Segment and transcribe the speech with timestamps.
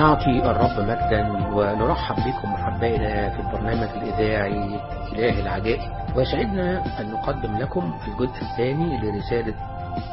[0.00, 1.22] نعطي الرب مجدا
[1.54, 4.80] ونرحب بكم أحبائنا في البرنامج الإذاعي
[5.12, 6.16] إله العجائب.
[6.16, 9.54] ويسعدنا أن نقدم لكم الجزء الثاني لرسالة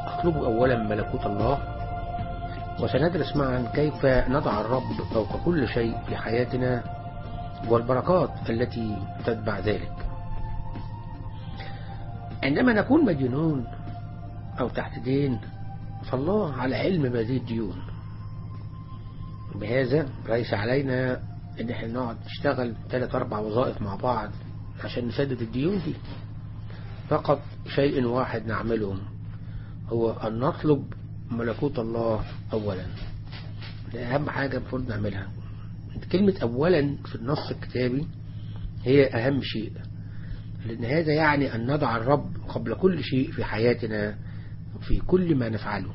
[0.08, 1.58] اطلبوا أولا ملكوت الله.
[2.82, 6.84] وسندرس معا كيف نضع الرب فوق كل شيء في حياتنا
[7.70, 9.94] والبركات التي تتبع ذلك.
[12.44, 13.68] عندما نكون مدينون
[14.60, 15.40] أو تحت دين
[16.12, 17.87] فالله على علم بهذه الديون
[19.56, 21.22] بهذا ليس علينا
[21.62, 24.30] إن إحنا نقعد نشتغل ثلاث أربع وظائف مع بعض
[24.84, 25.94] عشان نسدد الديون دي.
[27.10, 27.42] فقط
[27.76, 28.98] شيء واحد نعمله
[29.90, 30.94] هو أن نطلب
[31.32, 32.86] ملكوت الله اولا.
[33.94, 35.28] ده أهم حاجة المفروض نعملها.
[36.12, 38.08] كلمة اولا في النص الكتابي
[38.84, 39.72] هي أهم شيء
[40.66, 44.16] لأن هذا يعني أن نضع الرب قبل كل شيء في حياتنا
[44.82, 45.92] في كل ما نفعله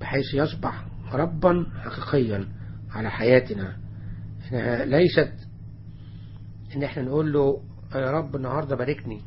[0.00, 2.48] بحيث يصبح ربا حقيقيا
[2.90, 3.76] على حياتنا.
[4.52, 5.32] إنها ليست
[6.76, 7.62] إن إحنا نقول له
[7.94, 9.20] يا رب النهاردة باركني.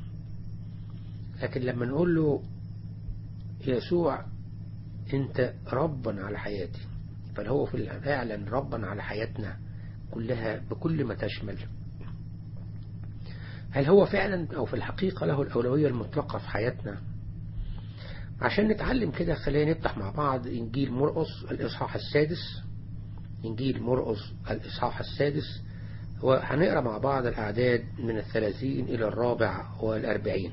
[1.42, 2.44] لكن لما نقول له
[3.68, 4.26] يسوع
[5.14, 6.82] أنت ربا على حياتي.
[7.36, 9.58] فهو فعلا ربا على حياتنا
[10.12, 11.58] كلها بكل ما تشمل.
[13.72, 17.02] هل هو فعلا أو في الحقيقة له الأولوية المطلقة في حياتنا؟
[18.42, 22.62] عشان نتعلم كده خلينا نفتح مع بعض إنجيل مرقس الإصحاح السادس.
[23.46, 25.64] إنجيل مرقس الإصحاح السادس.
[26.24, 30.52] وهنقرأ مع بعض الأعداد من الثلاثين إلى الرابع والأربعين.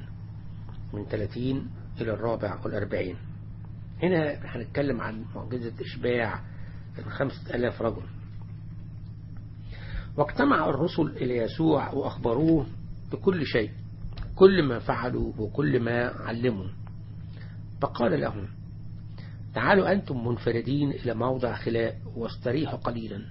[0.92, 1.70] من ثلاثين
[2.00, 3.16] إلى الرابع والأربعين.
[4.02, 6.40] هنا هنتكلم عن معجزة إشباع
[6.98, 8.02] الخمسة ألاف رجل.
[10.16, 12.66] واجتمع الرسل إلى يسوع وأخبروه
[13.12, 13.70] بكل شيء.
[14.34, 16.68] كل ما فعلوا وكل ما علموا.
[17.80, 18.48] فقال لهم
[19.54, 23.22] تعالوا أنتم منفردين إلى موضع خلاء واستريحوا قليلا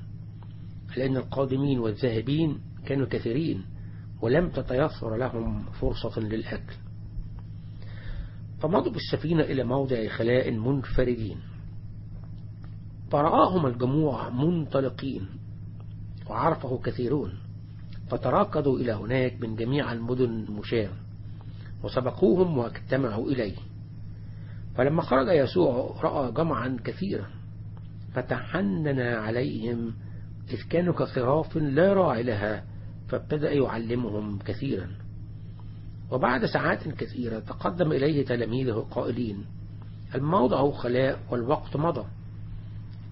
[0.97, 3.65] لأن القادمين والذاهبين كانوا كثيرين
[4.21, 6.73] ولم تتيسر لهم فرصة للأكل.
[8.59, 11.37] فمضوا بالسفينة إلى موضع خلاء منفردين.
[13.11, 15.27] فرآهم الجموع منطلقين
[16.29, 17.33] وعرفه كثيرون
[18.09, 20.89] فتراكضوا إلى هناك من جميع المدن المشاة
[21.83, 23.55] وسبقوهم واجتمعوا إليه.
[24.77, 27.27] فلما خرج يسوع رأى جمعا كثيرا
[28.13, 29.93] فتحنن عليهم
[30.49, 32.63] إذ كانوا كخراف لا راعي لها
[33.07, 34.87] فابتدأ يعلمهم كثيرا.
[36.11, 39.45] وبعد ساعات كثيرة تقدم إليه تلاميذه قائلين
[40.15, 42.05] الموضع خلاء والوقت مضى.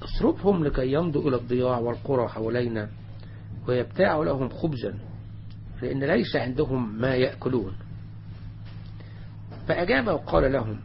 [0.04, 2.90] اصرفهم لكي يمضوا إلى الضياع والقرى حوالينا
[3.68, 4.94] ويبتاعوا لهم خبزا
[5.82, 7.74] لأن ليس عندهم ما يأكلون.
[9.68, 10.80] فأجاب وقال لهم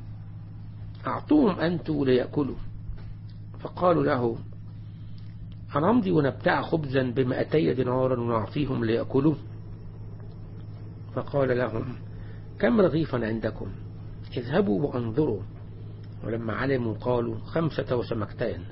[1.06, 2.56] أعطوهم أنتوا ليأكلوا.
[3.60, 4.38] فقالوا له
[5.70, 9.34] هنمضي ونبتاع خبزا بمئتي دينارا ونعطيهم ليأكلوا؟
[11.14, 11.96] فقال لهم
[12.58, 13.66] كم رغيفا عندكم؟
[14.36, 15.42] اذهبوا وأنظروا.
[16.24, 18.64] ولما علموا قالوا خمسة وسمكتين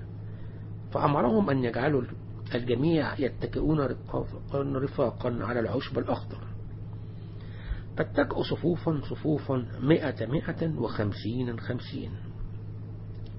[0.93, 2.03] فأمرهم أن يجعلوا
[2.55, 3.81] الجميع يتكئون
[4.55, 6.39] رفاقا على العشب الأخضر.
[7.97, 12.11] فاتكئوا صفوفا صفوفا مئة مئة وخمسين خمسين.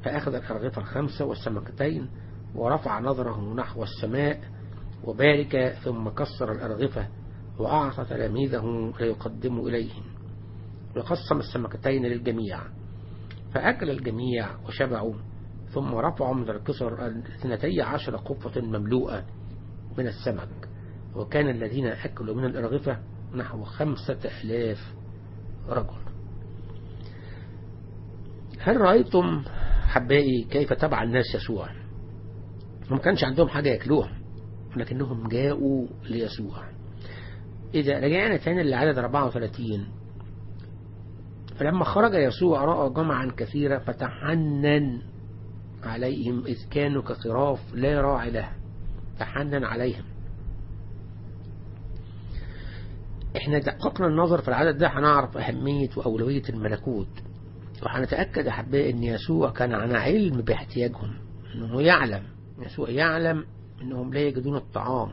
[0.04, 2.10] فأخذ الأرغفة الخمسة والسمكتين
[2.56, 4.40] ورفع نظره نحو السماء
[5.04, 7.08] وبارك ثم كسر الأرغفة
[7.60, 10.04] وأعطى تلاميذه ليقدموا إليهم.
[10.96, 12.60] وقسم السمكتين للجميع.
[13.54, 15.14] فأكل الجميع وشبعوا
[15.70, 19.26] ثم رفعوا من الكسر اثنتي عشر قفة مملوءة
[19.98, 20.70] من السمك.
[21.16, 23.00] وكان الذين أكلوا من الأرغفة
[23.36, 24.94] نحو خمسة ألاف
[25.70, 26.08] رجل.
[28.60, 29.44] هل رأيتم
[29.88, 31.70] حبائي كيف تبع الناس يسوع؟
[32.92, 34.12] ما كانش عندهم حاجة يأكلوها
[34.76, 36.64] لكنهم جاءوا ليسوع.
[37.74, 39.88] إذا رجعنا تاني للعدد 34
[41.60, 45.02] فلما خرج يسوع رأى جمعا كثيرة فتحنن
[45.84, 48.50] عليهم إذ كانوا كخراف لا راعي له
[49.20, 50.04] تحنن عليهم.
[53.36, 57.08] إحنا دققنا النظر في العدد ده هنعرف أهمية وأولوية الملكوت.
[57.84, 61.14] وهنتأكد أحبائي أن يسوع كان عن علم باحتياجهم
[61.56, 62.24] أنه يعلم.
[62.66, 63.46] يسوع يعلم
[63.82, 65.12] أنهم لا يجدون الطعام.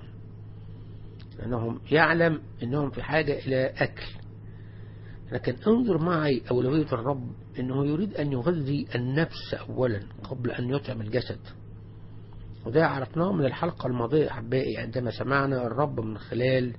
[1.46, 4.06] أنهم يعلم أنهم في حاجة إلى أكل.
[5.32, 10.00] لكن انظر معي أولوية الرب أنه يريد أن يغذي النفس أولا
[10.30, 11.38] قبل أن يطعم الجسد.
[12.66, 16.72] وده عرفناه من الحلقة الماضية أحبائي عندما سمعنا الرب من خلال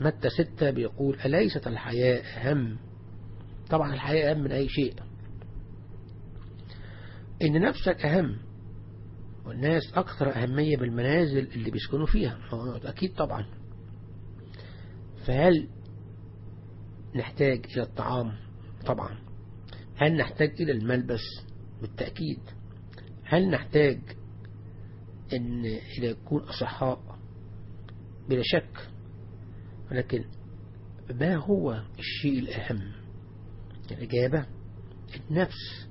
[0.00, 2.78] متى ستة بيقول أليست الحياة أهم؟
[3.70, 4.94] طبعا الحياة أهم من أي شيء.
[7.42, 8.36] إن نفسك أهم
[9.46, 12.38] والناس أكثر أهمية بالمنازل اللي بيسكنوا فيها.
[12.84, 13.46] أكيد طبعا.
[15.26, 15.68] فهل
[17.16, 18.32] نحتاج إلى الطعام؟
[18.86, 19.18] طبعا.
[19.96, 21.22] هل نحتاج إلى الملبس؟
[21.80, 22.40] بالتأكيد.
[23.24, 24.00] هل نحتاج
[25.32, 25.64] أن
[25.98, 27.18] إلى يكون أصحاء؟
[28.28, 28.90] بلا شك.
[29.90, 30.24] ولكن
[31.20, 32.92] ما هو الشيء الأهم؟
[33.90, 34.46] الإجابة
[35.30, 35.88] النفس.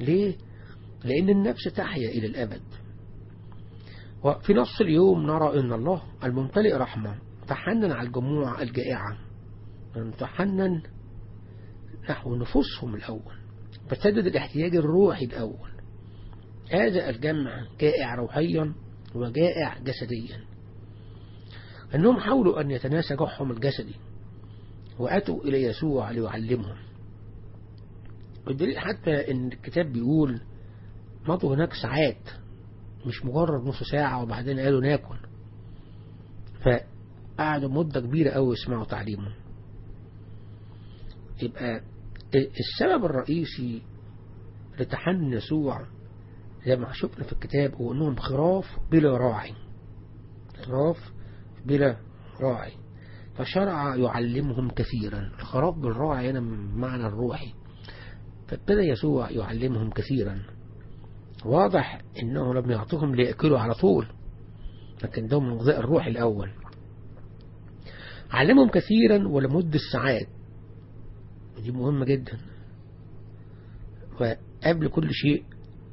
[0.00, 0.36] ليه؟
[1.04, 2.62] لأن النفس تحيا إلى الأبد.
[4.24, 7.18] وفي نص اليوم نرى أن الله الممتلئ رحمة
[7.48, 9.18] تحنن على الجموع الجائعة.
[10.18, 10.82] تحنن
[12.10, 13.34] نحو نفوسهم الأول.
[13.88, 15.70] فسدد الاحتياج الروحي الأول.
[16.70, 18.74] هذا الجمع جائع روحيا
[19.14, 20.51] وجائع جسديا.
[21.94, 23.94] أنهم حاولوا أن يتناسى جوعهم الجسدي
[24.98, 26.76] وأتوا إلى يسوع ليعلمهم.
[28.46, 30.40] والدليل حتى أن الكتاب بيقول
[31.28, 32.28] مضوا هناك ساعات
[33.06, 35.16] مش مجرد نص ساعة وبعدين قالوا ناكل.
[36.64, 39.34] فقعدوا مدة كبيرة أوي يسمعوا تعليمه
[41.42, 41.80] يبقى
[42.34, 43.82] السبب الرئيسي
[44.80, 45.86] لتحنن يسوع
[46.66, 49.54] زي ما شفنا في الكتاب هو أنهم خراف بلا راعي.
[50.66, 51.12] خراف
[51.66, 51.96] بلا
[52.40, 52.72] راعي.
[53.34, 55.30] فشرع يعلمهم كثيرا.
[55.38, 56.40] الخراف بالراعي هنا
[56.76, 57.54] معنى الروحي.
[58.48, 60.42] فابتدى يسوع يعلمهم كثيرا.
[61.44, 64.06] واضح إنه لم يعطيهم ليأكلوا على طول
[65.02, 66.50] لكن ده من الغذاء الروحي الأول.
[68.30, 70.28] علمهم كثيرا ولمدة ساعات.
[71.56, 72.38] ودي مهمة جدا.
[74.20, 75.44] وقبل كل شيء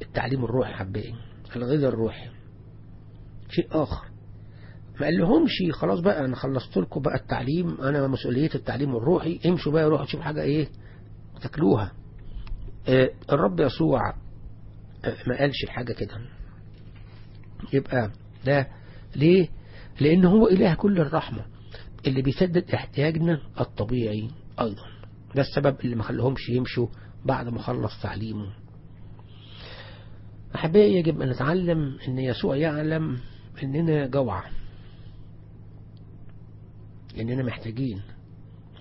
[0.02, 1.16] التعليم الروحي حبائي
[1.56, 2.30] الغذاء الروحي.
[3.50, 4.09] شيء آخر.
[5.00, 9.72] ما قال لهمش خلاص بقى أنا خلصت لكم بقى التعليم أنا مسؤولية التعليم الروحي امشوا
[9.72, 10.68] بقى روحوا تشوفوا حاجة إيه
[11.42, 11.92] تاكلوها.
[12.88, 14.14] آه الرب يسوع
[15.28, 16.18] ما قالش الحاجة كده.
[17.74, 18.12] يبقى
[18.46, 18.68] ده
[19.16, 19.48] ليه؟
[20.02, 21.46] لأن هو إله كل الرحمة
[22.08, 24.28] اللي بيسدد احتياجنا الطبيعي
[24.60, 24.84] أيضا.
[25.36, 26.88] ده السبب اللي ما خلهمش يمشوا
[27.26, 28.48] بعد ما خلص تعليمه.
[30.56, 33.18] أحبائي يجب أن نتعلم أن يسوع يعلم
[33.64, 34.52] أننا جوعى
[37.20, 38.02] أننا محتاجين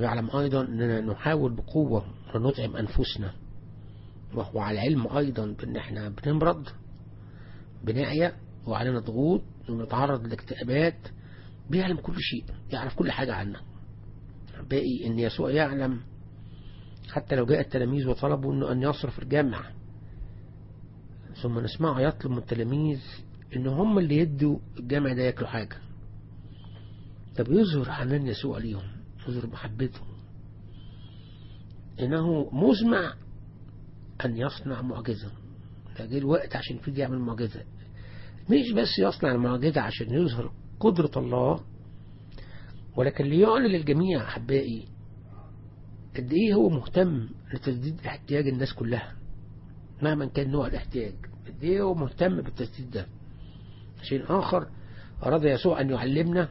[0.01, 2.05] ويعلم أيضا أننا نحاول بقوة
[2.37, 3.33] أن نطعم أنفسنا.
[4.35, 6.69] وهو على علم أيضا بأن إحنا بنمرض
[7.85, 8.33] بنعيا
[8.67, 10.99] وعلينا ضغوط ونتعرض لاكتئابات.
[11.71, 13.61] بيعلم كل شيء يعرف كل حاجة عنا.
[14.71, 16.01] باقي أن يسوع يعلم
[17.11, 19.71] حتى لو جاء التلاميذ وطلبوا أنه أن يصرف الجمع
[21.43, 23.01] ثم نسمعه يطلب من التلاميذ
[23.57, 25.77] إن هم اللي يدوا الجامع ده ياكلوا حاجة.
[27.39, 28.83] طب يظهر حنان يسوع ليهم
[29.29, 30.01] يظهر محبته
[32.01, 33.15] إنه مزمع
[34.25, 35.31] أن يصنع معجزة.
[35.99, 37.61] ده جه الوقت عشان فيه يعمل معجزة
[38.51, 41.61] مش بس يصنع المعجزة عشان يظهر قدرة الله
[42.97, 44.89] ولكن ليعلن للجميع أحبائي
[46.17, 49.13] قد إيه هو مهتم لتسديد احتياج الناس كلها
[50.03, 51.15] مهما كان نوع الاحتياج.
[51.47, 53.07] قد إيه هو مهتم بالتسديد ده؟
[54.03, 54.69] شيء آخر
[55.23, 56.49] أراد يسوع أن يعلمنا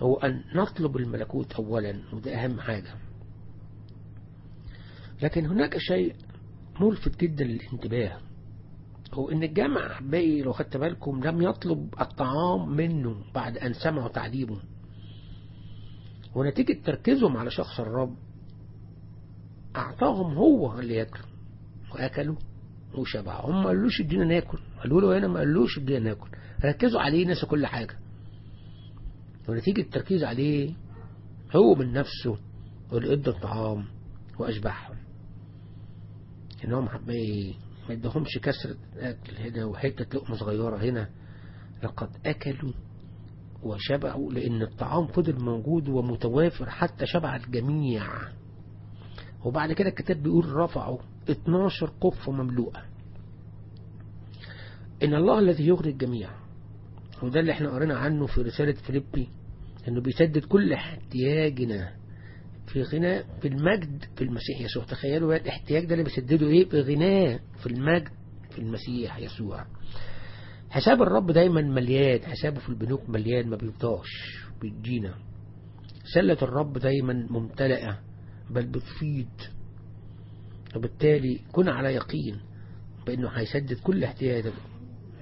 [0.00, 2.94] هو أن نطلب الملكوت أولا وده أهم حاجة.
[5.22, 6.14] لكن هناك شيء
[6.80, 8.18] ملفت جدا للانتباه
[9.12, 14.60] هو إن الجامع باقي لو خدت بالكم لم يطلب الطعام منه بعد أن سمعوا تعليمه
[16.34, 18.16] ونتيجة تركيزهم على شخص الرب
[19.76, 21.20] أعطاهم هو اللي ياكل
[21.94, 22.36] وأكلوا
[22.94, 23.50] وشبعوا.
[23.50, 26.28] هم ما قالوش إدينا ناكل قالوا له هنا ما قالوش إدينا ناكل.
[26.64, 27.98] ركزوا عليه نسوا كل حاجة.
[29.48, 30.74] ونتيجة التركيز عليه.
[31.56, 32.38] هو من نفسه
[32.92, 33.84] واللي ادى الطعام
[34.38, 34.96] واشبعهم.
[36.64, 37.56] انهم حبايبي
[37.88, 41.08] ما ادهمش كسرة أكل هنا وحتة لقمة صغيرة هنا.
[41.82, 42.72] لقد أكلوا
[43.62, 48.06] وشبعوا لأن الطعام فضل موجود ومتوافر حتى شبع الجميع.
[49.44, 50.98] وبعد كده الكتاب بيقول رفعوا
[51.30, 52.82] 12 قفة مملوءة.
[55.02, 56.30] إن الله الذي يغري الجميع.
[57.22, 59.28] وده اللي إحنا قرينا عنه في رسالة فيليبي
[59.88, 61.92] انه بيسدد كل احتياجنا
[62.66, 64.84] في غنى في المجد في المسيح يسوع.
[64.84, 68.08] تخيلوا الاحتياج ده اللي بيسدده إيه؟ في غناه في المجد
[68.50, 69.66] في المسيح يسوع.
[70.70, 74.08] حساب الرب دايما مليان حسابه في البنوك مليان ما بيفضاش
[74.60, 75.14] بيدينا
[76.14, 77.98] سلة الرب دايما ممتلئة
[78.50, 79.28] بل بتفيض.
[80.76, 82.40] وبالتالي كن على يقين
[83.06, 84.52] بأنه هيسدد كل احتياجك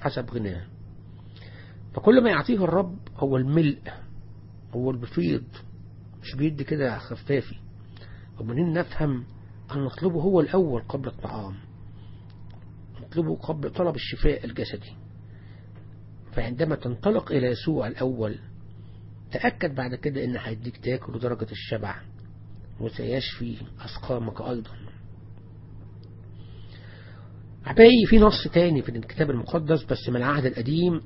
[0.00, 0.66] حسب غناه.
[1.94, 3.78] فكل ما يعطيه الرب هو الملء.
[4.76, 5.44] هو البفيض
[6.22, 7.54] مش بيدي كده خفافي.
[8.40, 9.24] ومنين نفهم
[9.74, 11.54] أن نطلبه هو الأول قبل الطعام؟
[13.02, 14.92] نطلبه قبل طلب الشفاء الجسدي.
[16.32, 18.38] فعندما تنطلق إلى يسوع الأول
[19.32, 22.00] تأكد بعد كده إن هيديك تاكل درجة الشبع
[22.80, 24.70] وسيشفي أسقامك أيضا.
[27.66, 31.00] أحبائي في نص تاني في الكتاب المقدس بس من العهد القديم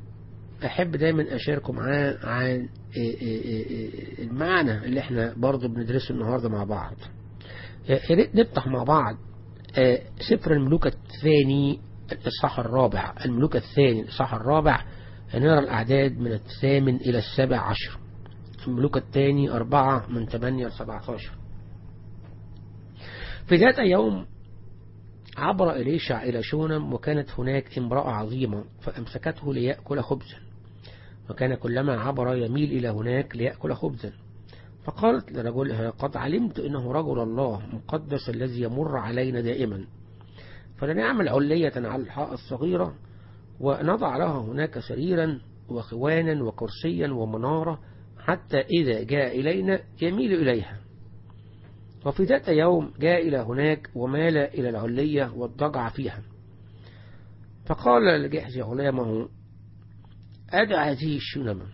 [0.64, 2.68] أحب دايما أشاركم معاه عن
[4.18, 6.94] المعنى اللي إحنا برضو بندرسه النهاردة مع بعض.
[7.88, 9.16] يا ريت نفتح مع بعض
[10.28, 11.80] سفر الملوك الثاني
[12.12, 13.14] الإصحاح الرابع.
[13.24, 14.84] الملوك الثاني الإصحاح الرابع
[15.34, 17.98] نرى الأعداد من الثامن إلى السابع عشر.
[18.66, 21.32] الملوك الثاني أربعة من ثمانية لسبعة عشر.
[23.46, 24.26] في ذات يوم
[25.36, 30.36] عبر إليشع إلى شونم وكانت هناك امرأة عظيمة فأمسكته ليأكل خبزا.
[31.30, 34.12] وكان كلما عبر يميل إلى هناك ليأكل خبزا.
[34.84, 39.84] فقالت لرجلها قد علمت إنه رجل الله مقدس الذي يمر علينا دائما.
[40.78, 42.94] فلنعمل علية على الحائط الصغيرة
[43.60, 47.80] ونضع لها هناك سريرا وخوانا وكرسيا ومنارة
[48.18, 50.80] حتى إذا جاء إلينا يميل إليها.
[52.06, 56.22] وفي ذات يوم جاء إلى هناك ومال إلى العلية واضطجع فيها.
[57.66, 59.28] فقال لجحز غلامه
[60.52, 61.66] أدع هذه الشنمة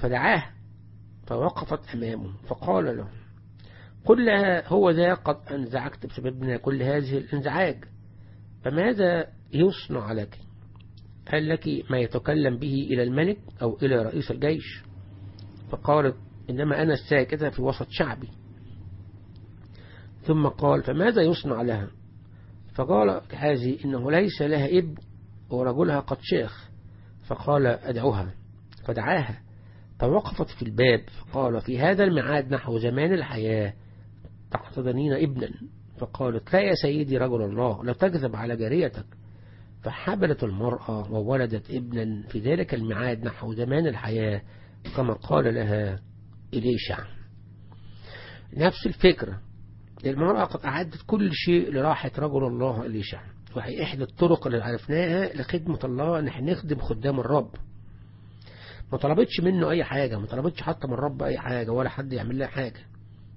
[0.00, 0.44] فدعاه
[1.26, 3.08] فوقفت أمامه فقال له
[4.04, 7.84] قل لها هو ذا قد أنزعكت بسببنا كل هذه الإنزعاج.
[8.64, 10.38] فماذا يصنع لك؟
[11.28, 14.82] هل لك ما يتكلم به إلى الملك أو إلى رئيس الجيش؟
[15.70, 16.16] فقالت
[16.50, 18.28] إنما أنا الساكتة في وسط شعبي.
[20.22, 21.90] ثم قال فماذا يصنع لها؟
[22.74, 24.94] فقال هذه إنه ليس لها ابن
[25.50, 26.71] ورجلها قد شيخ.
[27.26, 28.34] فقال أدعوها.
[28.84, 29.42] فدعاها.
[29.98, 33.74] فوقفت في الباب فقال في هذا الميعاد نحو زمان الحياة
[34.50, 35.50] تحتضنين ابنا.
[35.98, 39.06] فقالت لا يا سيدي رجل الله لا تكذب على جاريتك.
[39.82, 44.42] فحبلت المرأة وولدت ابنا في ذلك الميعاد نحو زمان الحياة
[44.96, 46.00] كما قال لها
[46.54, 46.98] إليشع.
[48.56, 49.40] نفس الفكرة.
[50.06, 53.31] المرأة قد أعدت كل شيء لراحة رجل الله إليشع.
[53.56, 57.50] وهي إحدى الطرق اللي عرفناها لخدمة الله إن إحنا نخدم خدام الرب.
[58.92, 62.38] ما طلبتش منه أي حاجة ما طلبتش حتى من الرب أي حاجة ولا حد يعمل
[62.38, 62.80] لها حاجة.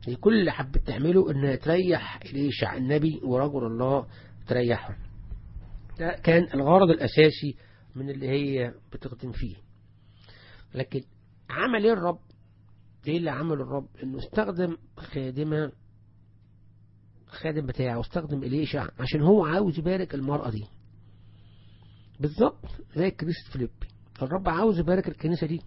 [0.08, 4.08] هي كل اللي حبت تعمله إنها تريح إليشع النبي ورجل الله
[4.48, 4.96] تريحهم
[6.00, 7.56] ده كان الغرض الأساسي
[7.96, 9.56] من اللي هي بتخدم فيه.
[10.76, 11.02] لكن
[11.50, 12.20] عمل إيه الرب؟
[13.08, 15.72] إيه اللي عمله الرب؟ إنه استخدم خادمة
[17.28, 20.66] خادم بتاعه واستخدم إليشع عشان هو عاوز يبارك المرأة دي.
[22.20, 22.66] بالظبط
[22.96, 23.72] زي كنيسة فيليبي
[24.22, 25.62] الرب عاوز يبارك الكنيسة دي.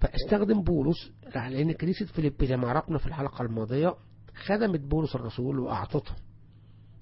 [0.00, 3.94] فاستخدم بولس لأن كنيسة فيليبي زي ما عرفنا في الحلقة الماضية
[4.44, 6.12] خدمت بولس الرسول وأعطته.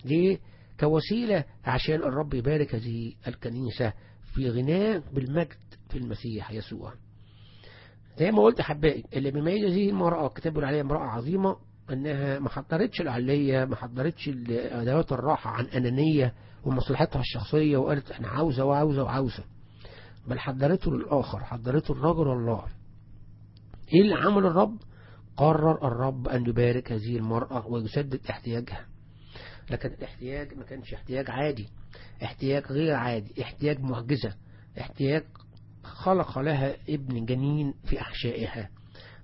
[0.05, 0.39] ليه؟
[0.81, 3.93] كوسيلة عشان الرب يبارك هذه الكنيسة
[4.35, 5.57] في غناه بالمجد
[5.91, 6.95] في المسيح يسوع.
[8.19, 11.57] زي ما قلت حبائي اللي بيميز هذه المرأة كتبوا عليها امرأة عظيمة.
[11.93, 18.65] أنها ما حضرتش العلية ما حضرتش أدوات الراحة عن أنانية ومصلحتها الشخصية وقالت أنا عاوزة
[18.65, 19.45] وعاوزة وعاوزة.
[20.29, 22.65] بل حضرته للآخر حضرته الرجل الله.
[23.95, 24.77] إيه اللي عمل الرب؟
[25.37, 28.87] قرر الرب أن يبارك هذه المرأة ويسدد احتياجها.
[29.71, 31.69] لكن الاحتياج ما كانش احتياج عادي
[32.23, 34.35] احتياج غير عادي احتياج معجزة
[34.81, 35.25] احتياج
[35.85, 38.69] خلق لها ابن جنين في أحشائها.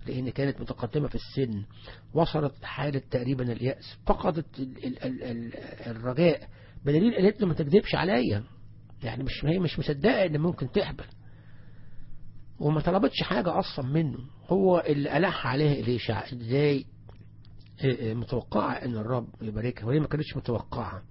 [0.06, 1.64] لأن كانت متقدمة في السن
[2.14, 5.54] وصلت حالة تقريبا اليأس فقدت ال ال ال ال
[5.86, 6.48] الرجاء.
[6.84, 8.44] بدليل قالت له ما تكذبش عليا.
[9.02, 11.04] يعني مش هي مش مصدقة إن ممكن تحبل
[12.60, 14.18] وما طلبتش حاجة أصلا منه.
[14.48, 16.84] هو اللي ألح عليها إليشع إزاي؟
[18.02, 19.86] متوقعة إن الرب يباركها.
[19.86, 21.02] وهي ما كانتش متوقعة.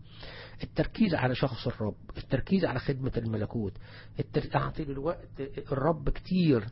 [0.64, 3.74] التركيز على شخص الرب التركيز على خدمة الملكوت.
[4.52, 6.66] تعطي الوقت الرب كتير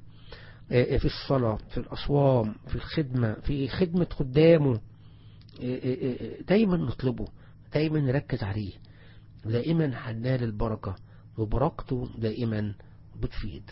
[0.70, 4.80] في الصلاة في الأصوام في الخدمة في خدمة خدامه
[6.48, 7.28] دايما نطلبه
[7.74, 8.74] دايما نركز عليه.
[9.46, 10.96] دائما هنال البركة
[11.38, 12.74] وبركته دائما
[13.22, 13.64] بتفيد.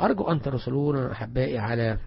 [0.00, 1.98] أرجو أن ترسلونا أحبائي على